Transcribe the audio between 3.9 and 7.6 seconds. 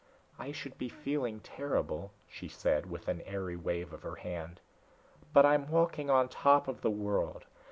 of her hand. "But I'm walking on top of the world.